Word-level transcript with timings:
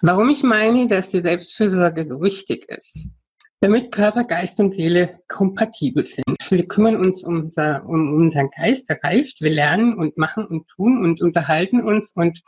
Warum 0.00 0.30
ich 0.30 0.42
meine, 0.42 0.86
dass 0.86 1.10
die 1.10 1.20
Selbstfürsorge 1.20 2.04
so 2.04 2.20
wichtig 2.22 2.68
ist. 2.68 3.08
Damit 3.60 3.90
Körper, 3.90 4.22
Geist 4.22 4.60
und 4.60 4.72
Seele 4.72 5.18
kompatibel 5.26 6.04
sind. 6.04 6.36
Wir 6.48 6.68
kümmern 6.68 6.94
uns 6.94 7.24
um, 7.24 7.46
unser, 7.46 7.84
um 7.84 8.14
unseren 8.14 8.50
Geist, 8.56 8.88
der 8.88 9.02
reift. 9.02 9.40
Wir 9.40 9.50
lernen 9.50 9.94
und 9.94 10.16
machen 10.16 10.46
und 10.46 10.68
tun 10.68 11.04
und 11.04 11.20
unterhalten 11.20 11.82
uns 11.82 12.12
und 12.12 12.40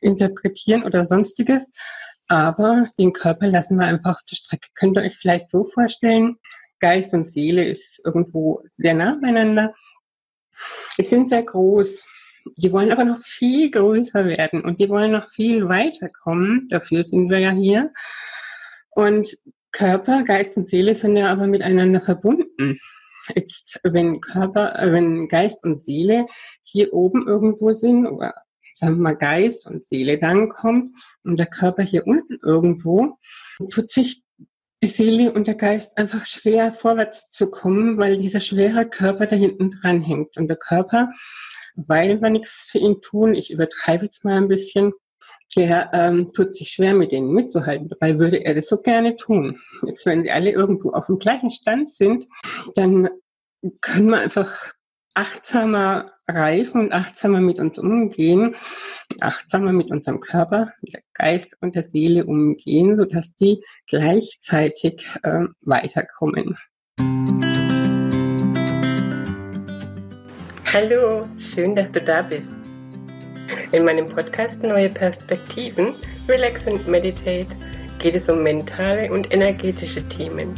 interpretieren 0.00 0.82
oder 0.82 1.06
sonstiges. 1.06 1.70
Aber 2.26 2.84
den 2.98 3.12
Körper 3.12 3.46
lassen 3.46 3.76
wir 3.76 3.86
einfach 3.86 4.16
auf 4.16 4.26
der 4.28 4.34
Strecke. 4.34 4.68
Könnt 4.74 4.98
ihr 4.98 5.04
euch 5.04 5.16
vielleicht 5.16 5.48
so 5.48 5.64
vorstellen, 5.64 6.38
Geist 6.80 7.14
und 7.14 7.28
Seele 7.28 7.64
ist 7.64 8.00
irgendwo 8.04 8.62
sehr 8.66 8.94
nah 8.94 9.16
beieinander. 9.22 9.74
Die 10.98 11.04
sind 11.04 11.28
sehr 11.28 11.44
groß. 11.44 12.04
Die 12.56 12.72
wollen 12.72 12.92
aber 12.92 13.04
noch 13.04 13.18
viel 13.18 13.70
größer 13.70 14.26
werden 14.26 14.62
und 14.62 14.80
die 14.80 14.88
wollen 14.88 15.12
noch 15.12 15.30
viel 15.30 15.68
weiterkommen. 15.68 16.66
Dafür 16.68 17.04
sind 17.04 17.30
wir 17.30 17.38
ja 17.38 17.50
hier. 17.50 17.92
Und 18.90 19.28
Körper, 19.72 20.22
Geist 20.22 20.56
und 20.56 20.68
Seele 20.68 20.94
sind 20.94 21.16
ja 21.16 21.30
aber 21.30 21.46
miteinander 21.46 22.00
verbunden. 22.00 22.78
Jetzt, 23.34 23.80
wenn 23.82 24.20
Körper, 24.20 24.78
äh, 24.78 24.92
wenn 24.92 25.28
Geist 25.28 25.64
und 25.64 25.84
Seele 25.84 26.26
hier 26.62 26.92
oben 26.94 27.26
irgendwo 27.26 27.72
sind, 27.72 28.06
oder 28.06 28.34
sagen 28.76 28.96
wir 28.96 29.02
mal 29.02 29.16
Geist 29.16 29.66
und 29.66 29.86
Seele 29.86 30.18
dann 30.18 30.48
kommt 30.48 30.96
und 31.24 31.38
der 31.38 31.46
Körper 31.46 31.82
hier 31.82 32.06
unten 32.06 32.38
irgendwo, 32.42 33.18
tut 33.70 33.90
sich 33.90 34.22
die 34.82 34.88
Seele 34.88 35.32
und 35.32 35.46
der 35.46 35.54
Geist 35.54 35.96
einfach 35.96 36.26
schwer 36.26 36.72
vorwärts 36.72 37.30
zu 37.30 37.50
kommen, 37.50 37.98
weil 37.98 38.18
dieser 38.18 38.40
schwere 38.40 38.88
Körper 38.88 39.26
da 39.26 39.34
hinten 39.36 39.70
dran 39.70 40.02
hängt. 40.02 40.36
Und 40.36 40.48
der 40.48 40.58
Körper, 40.58 41.12
weil 41.76 42.20
wir 42.20 42.30
nichts 42.30 42.68
für 42.70 42.78
ihn 42.78 43.00
tun, 43.00 43.34
ich 43.34 43.50
übertreibe 43.50 44.04
jetzt 44.04 44.24
mal 44.24 44.36
ein 44.36 44.48
bisschen, 44.48 44.92
der 45.56 45.90
ähm, 45.92 46.32
tut 46.32 46.56
sich 46.56 46.70
schwer, 46.70 46.94
mit 46.94 47.12
denen 47.12 47.32
mitzuhalten. 47.32 47.88
Dabei 47.88 48.18
würde 48.18 48.44
er 48.44 48.54
das 48.54 48.68
so 48.68 48.80
gerne 48.80 49.16
tun. 49.16 49.60
Jetzt, 49.86 50.06
wenn 50.06 50.22
sie 50.22 50.30
alle 50.30 50.50
irgendwo 50.50 50.90
auf 50.90 51.06
dem 51.06 51.18
gleichen 51.18 51.50
Stand 51.50 51.90
sind, 51.90 52.26
dann 52.74 53.08
können 53.80 54.10
wir 54.10 54.20
einfach 54.20 54.74
achtsamer 55.14 56.12
reifen 56.28 56.82
und 56.82 56.92
achtsamer 56.92 57.40
mit 57.40 57.58
uns 57.58 57.78
umgehen, 57.78 58.54
achtsamer 59.20 59.72
mit 59.72 59.90
unserem 59.90 60.20
Körper, 60.20 60.72
mit 60.82 60.94
der 60.94 61.00
Geist 61.14 61.56
und 61.60 61.74
der 61.74 61.88
Seele 61.90 62.26
umgehen, 62.26 62.96
sodass 62.96 63.34
die 63.34 63.62
gleichzeitig 63.86 65.08
äh, 65.22 65.46
weiterkommen. 65.62 66.58
Hallo, 70.78 71.26
schön, 71.38 71.74
dass 71.74 71.90
du 71.90 72.02
da 72.02 72.20
bist. 72.20 72.58
In 73.72 73.86
meinem 73.86 74.06
Podcast 74.06 74.62
Neue 74.62 74.90
Perspektiven, 74.90 75.94
Relax 76.28 76.66
and 76.66 76.86
Meditate 76.86 77.48
geht 77.98 78.14
es 78.14 78.28
um 78.28 78.42
mentale 78.42 79.10
und 79.10 79.32
energetische 79.32 80.06
Themen, 80.10 80.52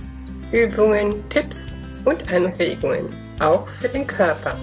Übungen, 0.51 1.23
Tipps 1.29 1.69
und 2.05 2.33
Anregungen, 2.33 3.07
auch 3.39 3.69
für 3.81 3.89
den 3.91 4.09
Körper. 4.09 4.57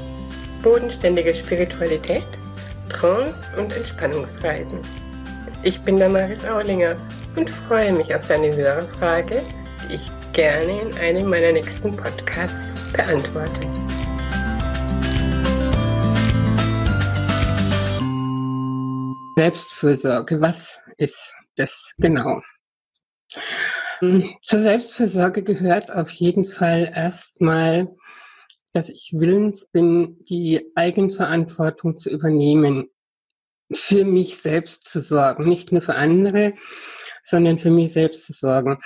Bodenständige 0.61 1.33
Spiritualität, 1.33 2.27
Trance 2.89 3.55
und 3.57 3.73
Entspannungsreisen. 3.77 4.79
Ich 5.63 5.79
bin 5.83 5.95
Damaris 5.95 6.43
Aulinger 6.43 6.97
und 7.37 7.49
freue 7.49 7.93
mich 7.93 8.13
auf 8.13 8.27
deine 8.27 8.53
Hörerfrage, 8.53 9.41
die 9.87 9.95
ich 9.95 10.11
gerne 10.33 10.81
in 10.81 10.97
einem 10.97 11.29
meiner 11.29 11.53
nächsten 11.53 11.95
Podcasts 11.95 12.73
beantworte. 12.91 13.61
Selbstfürsorge, 19.35 20.39
was 20.39 20.79
ist 20.97 21.35
das 21.57 21.93
genau? 21.97 22.41
Zur 24.43 24.59
Selbstfürsorge 24.59 25.43
gehört 25.43 25.91
auf 25.91 26.09
jeden 26.11 26.45
Fall 26.45 26.91
erstmal, 26.93 27.93
dass 28.73 28.89
ich 28.89 29.11
willens 29.13 29.65
bin, 29.65 30.23
die 30.25 30.71
Eigenverantwortung 30.75 31.97
zu 31.97 32.09
übernehmen, 32.09 32.89
für 33.73 34.05
mich 34.05 34.37
selbst 34.37 34.87
zu 34.87 35.01
sorgen, 35.01 35.47
nicht 35.47 35.71
nur 35.71 35.81
für 35.81 35.95
andere, 35.95 36.53
sondern 37.23 37.59
für 37.59 37.71
mich 37.71 37.93
selbst 37.93 38.25
zu 38.25 38.33
sorgen. 38.33 38.79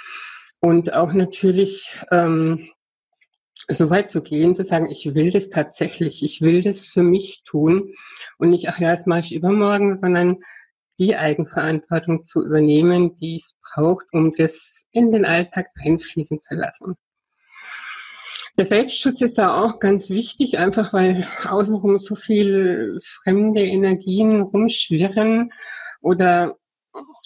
Und 0.61 0.93
auch 0.93 1.13
natürlich 1.13 1.97
ähm, 2.11 2.69
so 3.69 3.89
weit 3.89 4.11
zu 4.11 4.21
gehen, 4.21 4.55
zu 4.55 4.63
sagen, 4.63 4.87
ich 4.89 5.13
will 5.13 5.31
das 5.31 5.49
tatsächlich, 5.49 6.23
ich 6.23 6.41
will 6.41 6.61
das 6.63 6.85
für 6.85 7.03
mich 7.03 7.43
tun 7.43 7.93
und 8.37 8.49
nicht, 8.49 8.67
ach 8.67 8.79
ja, 8.79 8.91
das 8.91 9.05
mache 9.05 9.19
ich 9.19 9.35
übermorgen, 9.35 9.97
sondern 9.97 10.37
die 10.99 11.15
Eigenverantwortung 11.15 12.25
zu 12.25 12.45
übernehmen, 12.45 13.15
die 13.15 13.37
es 13.37 13.55
braucht, 13.63 14.07
um 14.11 14.33
das 14.33 14.85
in 14.91 15.11
den 15.11 15.25
Alltag 15.25 15.67
einfließen 15.81 16.41
zu 16.41 16.55
lassen. 16.55 16.95
Der 18.57 18.65
Selbstschutz 18.65 19.21
ist 19.21 19.37
da 19.37 19.61
auch 19.61 19.79
ganz 19.79 20.09
wichtig, 20.09 20.57
einfach 20.57 20.91
weil 20.91 21.25
außenrum 21.47 21.97
so 21.99 22.15
viel 22.15 22.97
fremde 23.01 23.61
Energien 23.61 24.41
rumschwirren 24.41 25.53
oder 26.01 26.57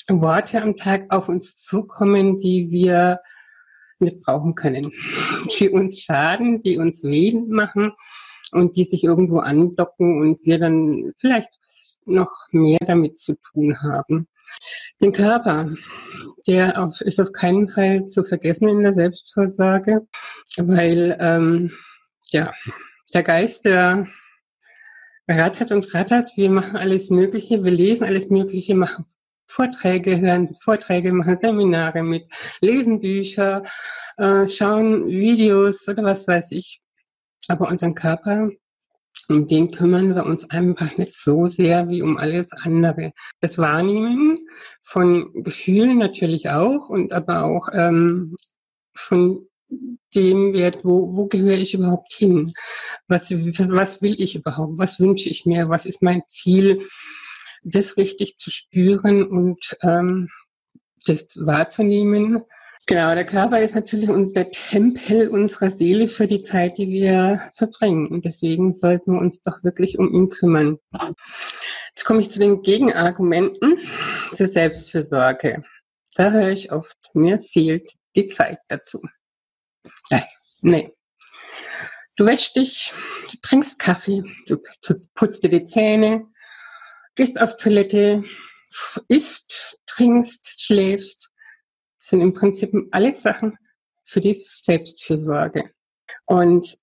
Worte 0.10 0.62
am 0.62 0.78
Tag 0.78 1.06
auf 1.10 1.30
uns 1.30 1.56
zukommen, 1.56 2.40
die 2.40 2.70
wir 2.70 3.20
nicht 4.04 4.22
brauchen 4.22 4.56
können, 4.56 4.92
die 5.60 5.70
uns 5.70 6.00
schaden, 6.00 6.62
die 6.62 6.78
uns 6.78 7.04
weh 7.04 7.34
machen 7.34 7.94
und 8.54 8.78
die 8.78 8.84
sich 8.84 9.04
irgendwo 9.04 9.40
andocken 9.40 10.22
und 10.22 10.46
wir 10.46 10.60
dann 10.60 11.14
vielleicht 11.18 11.50
noch 12.06 12.32
mehr 12.52 12.80
damit 12.86 13.20
zu 13.20 13.36
tun 13.36 13.82
haben. 13.82 14.28
Den 15.02 15.12
Körper, 15.12 15.74
der 16.48 16.82
auf, 16.82 17.02
ist 17.02 17.20
auf 17.20 17.32
keinen 17.32 17.68
Fall 17.68 18.08
zu 18.08 18.24
vergessen 18.24 18.70
in 18.70 18.84
der 18.84 18.94
Selbstversorge, 18.94 20.08
weil 20.58 21.18
ähm, 21.20 21.72
ja, 22.32 22.54
der 23.14 23.24
Geist, 23.24 23.66
der 23.66 24.08
rattert 25.28 25.72
und 25.72 25.94
rattert. 25.94 26.32
Wir 26.36 26.50
machen 26.50 26.76
alles 26.76 27.10
Mögliche, 27.10 27.64
wir 27.64 27.72
lesen 27.72 28.04
alles 28.04 28.30
Mögliche, 28.30 28.76
machen 28.76 29.06
Vorträge, 29.54 30.20
hören 30.20 30.56
Vorträge, 30.56 31.14
machen 31.14 31.38
Seminare 31.40 32.02
mit, 32.02 32.26
lesen 32.60 33.00
Bücher, 33.00 33.64
äh, 34.18 34.48
schauen 34.48 35.08
Videos 35.08 35.88
oder 35.88 36.04
was 36.04 36.28
weiß 36.28 36.54
ich. 36.54 36.82
Aber 37.48 37.68
unseren 37.68 37.94
Körper, 37.94 38.50
um 39.30 39.48
den 39.48 39.70
kümmern 39.70 40.16
wir 40.16 40.26
uns 40.26 40.50
einfach 40.50 40.98
nicht 40.98 41.16
so 41.16 41.46
sehr 41.48 41.88
wie 41.88 42.02
um 42.02 42.18
alles 42.18 42.50
andere. 42.64 43.14
Das 43.42 43.60
Wahrnehmen 43.60 44.40
von 44.82 45.32
Gefühlen 45.44 46.00
natürlich 46.00 46.50
auch 46.50 46.90
und 46.90 47.14
aber 47.14 47.44
auch 47.44 47.70
ähm, 47.74 48.36
von 48.96 49.48
dem 50.16 50.54
Wert, 50.54 50.80
wo, 50.84 51.16
wo 51.16 51.28
gehöre 51.28 51.60
ich 51.60 51.76
überhaupt 51.76 52.12
hin? 52.14 52.54
Was, 53.08 53.30
was 53.30 54.02
will 54.02 54.20
ich 54.20 54.36
überhaupt? 54.36 54.80
Was 54.80 55.00
wünsche 55.00 55.30
ich 55.30 55.46
mir? 55.46 55.70
Was 55.70 55.86
ist 55.86 56.02
mein 56.02 56.24
Ziel? 56.28 56.88
Das 57.64 57.98
richtig 57.98 58.38
zu 58.38 58.52
spüren 58.52 59.24
und 59.24 59.78
ähm, 59.82 60.30
das 61.06 61.28
wahrzunehmen 61.36 62.44
Genau, 62.86 63.16
der 63.16 63.26
Körper 63.26 63.62
ist 63.62 63.76
natürlich 63.76 64.10
der 64.34 64.52
Tempel 64.52 65.30
unserer 65.30 65.72
Seele 65.72 66.10
für 66.10 66.28
die 66.28 66.44
Zeit, 66.44 66.78
die 66.78 66.90
wir 66.90 67.50
verbringen. 67.54 68.08
Und 68.08 68.26
deswegen 68.26 68.74
sollten 68.74 69.14
wir 69.14 69.22
uns 69.22 69.42
doch 69.42 69.64
wirklich 69.64 69.98
um 70.00 70.14
ihn 70.14 70.30
kümmern. 70.30 70.80
Jetzt 71.96 72.04
komme 72.04 72.20
ich 72.20 72.30
zu 72.30 72.40
den 72.40 72.62
Gegenargumenten 72.62 73.78
zur 74.34 74.48
Selbstfürsorge. 74.48 75.64
Da 76.16 76.32
höre 76.32 76.50
ich 76.50 76.74
oft, 76.74 76.98
mir 77.14 77.42
fehlt 77.42 77.94
die 78.18 78.28
Zeit 78.28 78.60
dazu. 78.68 79.02
Nein, 80.10 80.24
nee. 80.62 80.94
Du 82.18 82.26
wäschst 82.26 82.58
dich, 82.58 82.94
du 83.32 83.38
trinkst 83.42 83.80
Kaffee, 83.80 84.24
du 84.48 84.58
putzt 85.16 85.44
dir 85.44 85.50
die 85.50 85.66
Zähne, 85.68 86.28
gehst 87.16 87.40
auf 87.40 87.58
Toilette, 87.58 88.24
isst, 89.08 89.80
trinkst, 89.86 90.62
schläfst 90.62 91.30
sind 92.04 92.22
im 92.22 92.34
Prinzip 92.34 92.74
alle 92.92 93.16
Sachen 93.16 93.58
für 94.04 94.20
die 94.20 94.46
Selbstfürsorge. 94.64 95.72
Und 96.26 96.78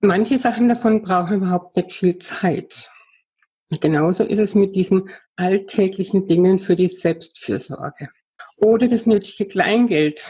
manche 0.00 0.38
Sachen 0.38 0.68
davon 0.68 1.02
brauchen 1.02 1.36
überhaupt 1.36 1.76
nicht 1.76 1.92
viel 1.92 2.18
Zeit. 2.18 2.90
Und 3.70 3.80
genauso 3.80 4.24
ist 4.24 4.40
es 4.40 4.54
mit 4.54 4.74
diesen 4.74 5.10
alltäglichen 5.36 6.26
Dingen 6.26 6.58
für 6.58 6.74
die 6.74 6.88
Selbstfürsorge. 6.88 8.08
Oder 8.56 8.88
das 8.88 9.06
nötige 9.06 9.46
Kleingeld. 9.46 10.26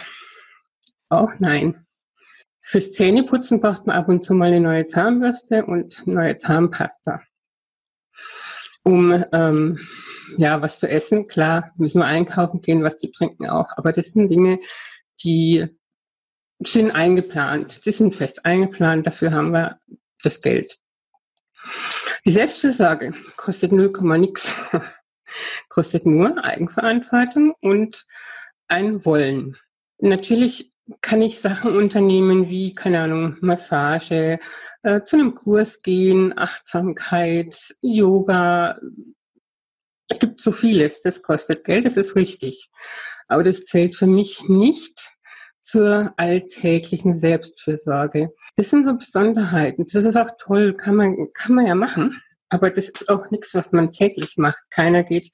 Auch 1.09 1.33
nein. 1.39 1.87
Fürs 2.61 2.93
Zähneputzen 2.93 3.61
braucht 3.61 3.87
man 3.87 3.97
ab 3.97 4.09
und 4.09 4.25
zu 4.25 4.35
mal 4.35 4.49
eine 4.49 4.61
neue 4.61 4.87
Zahnbürste 4.87 5.65
und 5.65 6.07
neue 6.07 6.39
Zahnpasta. 6.39 7.23
Um 8.89 9.23
ähm, 9.33 9.79
ja, 10.39 10.63
was 10.63 10.81
zu 10.81 10.89
essen, 10.89 11.29
klar, 11.29 11.73
müssen 11.77 12.01
wir 12.01 12.07
einkaufen 12.07 12.63
gehen, 12.63 12.83
was 12.83 12.97
zu 12.97 13.13
trinken 13.13 13.47
auch. 13.47 13.67
Aber 13.77 13.93
das 13.93 14.13
sind 14.13 14.29
Dinge, 14.29 14.61
die 15.23 15.67
sind 16.65 16.91
eingeplant, 16.91 17.85
die 17.85 17.93
sind 17.93 18.17
fest 18.17 18.47
eingeplant, 18.47 19.07
dafür 19.07 19.33
haben 19.33 19.53
wir 19.53 19.79
das 20.23 20.41
Geld. 20.41 20.79
Die 22.25 22.33
Selbstfürsorge 22.33 23.13
kostet 23.37 23.73
0, 23.73 23.93
nix. 24.19 24.59
kostet 25.69 26.07
nur 26.07 26.43
Eigenverantwortung 26.43 27.55
und 27.61 28.07
ein 28.69 29.05
Wollen. 29.05 29.59
Natürlich 29.99 30.73
kann 31.03 31.21
ich 31.21 31.41
Sachen 31.41 31.77
unternehmen 31.77 32.49
wie, 32.49 32.73
keine 32.73 33.03
Ahnung, 33.03 33.37
Massage, 33.43 34.41
äh, 34.83 35.03
zu 35.03 35.17
einem 35.17 35.35
Kurs 35.35 35.79
gehen, 35.79 36.37
Achtsamkeit, 36.37 37.75
Yoga. 37.81 38.79
Es 40.11 40.19
gibt 40.19 40.41
so 40.41 40.53
vieles, 40.53 41.03
das 41.03 41.23
kostet 41.23 41.65
Geld, 41.65 41.85
das 41.85 41.97
ist 41.97 42.17
richtig. 42.17 42.71
Aber 43.29 43.45
das 43.45 43.65
zählt 43.65 43.95
für 43.95 44.07
mich 44.07 44.49
nicht 44.49 45.19
zur 45.63 46.15
alltäglichen 46.17 47.19
Selbstfürsorge. 47.19 48.31
Das 48.57 48.71
sind 48.71 48.87
so 48.87 48.95
Besonderheiten. 48.95 49.87
Das 49.93 50.05
ist 50.05 50.17
auch 50.17 50.31
toll, 50.39 50.75
kann 50.75 50.95
man, 50.95 51.29
kann 51.35 51.55
man 51.55 51.67
ja 51.67 51.75
machen. 51.75 52.23
Aber 52.49 52.71
das 52.71 52.89
ist 52.89 53.11
auch 53.11 53.31
nichts, 53.31 53.55
was 53.55 53.73
man 53.73 53.93
täglich 53.93 54.39
macht. 54.39 54.65
Keiner 54.71 55.05
geht 55.05 55.31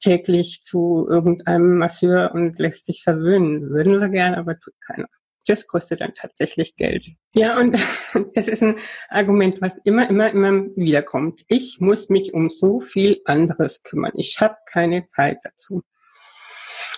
täglich 0.00 0.62
zu 0.62 1.06
irgendeinem 1.08 1.78
Masseur 1.78 2.32
und 2.34 2.58
lässt 2.58 2.84
sich 2.84 3.02
verwöhnen. 3.02 3.70
Würden 3.70 4.00
wir 4.00 4.10
gerne, 4.10 4.36
aber 4.36 4.58
tut 4.58 4.74
keiner. 4.80 5.08
Das 5.46 5.66
kostet 5.66 6.00
dann 6.00 6.14
tatsächlich 6.14 6.76
Geld. 6.76 7.08
Ja, 7.34 7.58
und 7.58 7.76
das 8.34 8.48
ist 8.48 8.62
ein 8.62 8.76
Argument, 9.08 9.60
was 9.60 9.74
immer, 9.84 10.08
immer, 10.08 10.30
immer 10.30 10.66
wiederkommt. 10.76 11.42
Ich 11.48 11.80
muss 11.80 12.08
mich 12.08 12.34
um 12.34 12.50
so 12.50 12.80
viel 12.80 13.20
anderes 13.24 13.82
kümmern. 13.82 14.12
Ich 14.14 14.40
habe 14.40 14.56
keine 14.66 15.06
Zeit 15.06 15.38
dazu. 15.42 15.82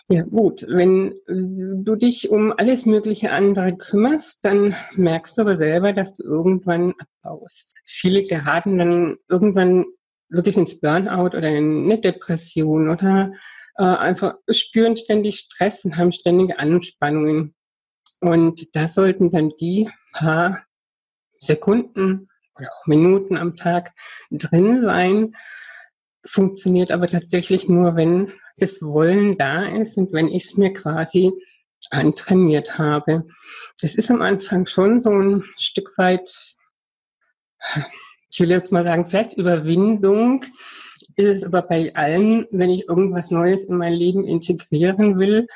Ja 0.09 0.23
gut, 0.23 0.67
wenn 0.69 1.15
du 1.27 1.97
dich 1.97 2.29
um 2.29 2.53
alles 2.53 2.85
mögliche 2.85 3.33
andere 3.33 3.75
kümmerst, 3.75 4.45
dann 4.45 4.75
merkst 4.97 5.39
du 5.39 5.43
aber 5.43 5.57
selber, 5.57 5.95
dass 5.95 6.15
du 6.17 6.25
irgendwann 6.25 6.93
abbaust. 6.99 7.75
Viele 7.87 8.25
geraten 8.25 8.77
dann 8.77 9.17
irgendwann 9.31 9.87
wirklich 10.29 10.59
ins 10.59 10.79
Burnout 10.79 11.37
oder 11.37 11.49
in 11.49 11.85
eine 11.85 11.99
Depression 11.99 12.91
oder 12.91 13.33
äh, 13.79 13.83
einfach 13.83 14.35
spüren 14.51 14.97
ständig 14.97 15.39
Stress 15.39 15.85
und 15.87 15.97
haben 15.97 16.13
ständige 16.13 16.59
Anspannungen. 16.59 17.55
Und 18.25 18.75
da 18.75 18.89
sollten 18.89 19.31
dann 19.31 19.53
die 19.61 19.91
paar 20.13 20.65
Sekunden 21.39 22.29
oder 22.57 22.69
auch 22.73 22.87
Minuten 22.87 23.37
am 23.37 23.57
Tag 23.57 23.93
drin 24.31 24.83
sein. 24.83 25.37
Funktioniert 26.25 26.91
aber 26.91 27.09
tatsächlich 27.09 27.69
nur, 27.69 27.97
wenn 27.97 28.33
das 28.57 28.81
Wollen 28.83 29.37
da 29.37 29.67
ist 29.67 29.99
und 29.99 30.13
wenn 30.13 30.29
ich 30.29 30.45
es 30.45 30.57
mir 30.57 30.73
quasi 30.73 31.33
antrainiert 31.91 32.79
habe. 32.79 33.27
Das 33.81 33.95
ist 33.95 34.11
am 34.11 34.23
Anfang 34.23 34.67
schon 34.67 35.01
so 35.01 35.11
ein 35.11 35.45
Stück 35.59 35.99
weit 35.99 36.31
ich 38.35 38.41
will 38.41 38.51
jetzt 38.51 38.73
mal 38.73 38.83
sagen, 38.85 39.07
vielleicht 39.07 39.35
Überwindung 39.35 40.45
ist 41.17 41.29
es 41.29 41.45
aber 41.45 41.63
bei 41.63 41.95
allen, 41.95 42.49
wenn 42.51 42.69
ich 42.69 42.89
irgendwas 42.89 43.31
Neues 43.31 43.63
in 43.63 43.77
mein 43.77 43.93
Leben 43.93 44.27
integrieren 44.27 45.21
will, 45.21 45.47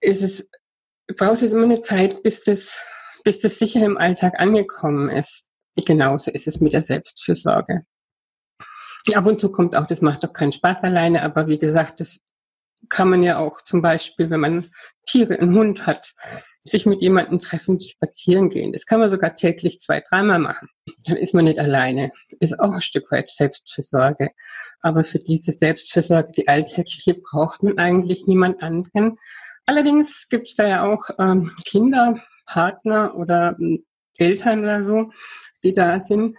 ist 0.00 0.22
es, 0.22 0.50
braucht 1.14 1.42
es 1.42 1.52
immer 1.52 1.64
eine 1.64 1.80
Zeit, 1.80 2.22
bis 2.22 2.42
das, 2.42 2.80
bis 3.24 3.40
das 3.40 3.58
sicher 3.58 3.84
im 3.84 3.98
Alltag 3.98 4.34
angekommen 4.38 5.08
ist. 5.08 5.48
Genauso 5.76 6.30
ist 6.30 6.46
es 6.46 6.60
mit 6.60 6.72
der 6.72 6.84
Selbstfürsorge. 6.84 7.84
Ab 9.14 9.26
und 9.26 9.40
zu 9.40 9.52
kommt 9.52 9.76
auch, 9.76 9.86
das 9.86 10.00
macht 10.00 10.24
doch 10.24 10.32
keinen 10.32 10.52
Spaß 10.52 10.82
alleine, 10.82 11.22
aber 11.22 11.46
wie 11.46 11.58
gesagt, 11.58 12.00
das 12.00 12.18
kann 12.88 13.08
man 13.08 13.22
ja 13.22 13.38
auch 13.38 13.62
zum 13.62 13.82
Beispiel, 13.82 14.30
wenn 14.30 14.40
man 14.40 14.70
Tiere, 15.06 15.38
einen 15.38 15.54
Hund 15.54 15.86
hat, 15.86 16.14
sich 16.64 16.86
mit 16.86 17.00
jemandem 17.00 17.40
treffen, 17.40 17.80
spazieren 17.80 18.50
gehen. 18.50 18.72
Das 18.72 18.86
kann 18.86 19.00
man 19.00 19.12
sogar 19.12 19.34
täglich 19.34 19.80
zwei, 19.80 20.00
dreimal 20.00 20.38
machen. 20.38 20.68
Dann 21.04 21.16
ist 21.16 21.34
man 21.34 21.44
nicht 21.44 21.58
alleine. 21.58 22.10
Ist 22.40 22.58
auch 22.58 22.72
ein 22.72 22.82
Stück 22.82 23.10
weit 23.12 23.30
Selbstfürsorge. 23.30 24.30
Aber 24.80 25.04
für 25.04 25.18
diese 25.18 25.52
Selbstfürsorge, 25.52 26.32
die 26.32 26.48
alltägliche, 26.48 27.14
braucht 27.14 27.62
man 27.62 27.78
eigentlich 27.78 28.26
niemand 28.26 28.62
anderen. 28.62 29.18
Allerdings 29.66 30.28
gibt 30.28 30.46
es 30.46 30.54
da 30.54 30.66
ja 30.66 30.84
auch 30.84 31.10
ähm, 31.18 31.50
Kinder, 31.64 32.20
Partner 32.46 33.14
oder 33.16 33.56
ähm, 33.58 33.84
Eltern 34.16 34.60
oder 34.60 34.84
so, 34.84 35.10
die 35.62 35.72
da 35.72 36.00
sind, 36.00 36.36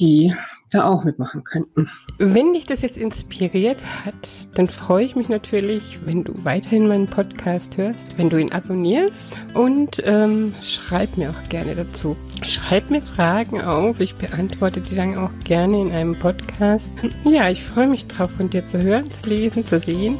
die 0.00 0.34
da 0.72 0.84
auch 0.84 1.04
mitmachen 1.04 1.44
könnten. 1.44 1.88
Wenn 2.18 2.54
dich 2.54 2.66
das 2.66 2.82
jetzt 2.82 2.96
inspiriert 2.96 3.84
hat, 4.04 4.48
dann 4.54 4.66
freue 4.66 5.04
ich 5.04 5.14
mich 5.14 5.28
natürlich, 5.28 6.00
wenn 6.04 6.24
du 6.24 6.44
weiterhin 6.44 6.88
meinen 6.88 7.06
Podcast 7.06 7.76
hörst, 7.76 8.18
wenn 8.18 8.28
du 8.28 8.38
ihn 8.38 8.50
abonnierst 8.50 9.34
und 9.54 10.02
ähm, 10.04 10.54
schreib 10.62 11.16
mir 11.16 11.30
auch 11.30 11.48
gerne 11.48 11.76
dazu. 11.76 12.16
Schreib 12.44 12.90
mir 12.90 13.02
Fragen 13.02 13.60
auf, 13.60 14.00
ich 14.00 14.16
beantworte 14.16 14.80
die 14.80 14.96
dann 14.96 15.16
auch 15.16 15.30
gerne 15.44 15.80
in 15.80 15.92
einem 15.92 16.18
Podcast. 16.18 16.90
Ja, 17.24 17.48
ich 17.50 17.62
freue 17.62 17.86
mich 17.86 18.08
drauf, 18.08 18.30
von 18.32 18.50
dir 18.50 18.66
zu 18.66 18.82
hören, 18.82 19.10
zu 19.10 19.28
lesen, 19.28 19.64
zu 19.64 19.78
sehen 19.78 20.16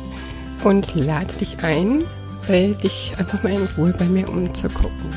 und 0.64 0.94
lade 0.94 1.32
dich 1.34 1.62
ein, 1.62 2.04
dich 2.48 3.14
einfach 3.18 3.42
mal 3.42 3.52
in 3.52 3.68
Ruhe 3.76 3.94
bei 3.96 4.04
mir 4.04 4.28
umzugucken. 4.28 5.10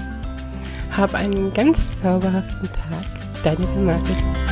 Hab 0.91 1.13
einen 1.13 1.53
ganz 1.53 1.77
zauberhaften 2.01 2.69
Tag. 2.71 3.43
Deine 3.43 3.65
Damaris. 3.65 4.44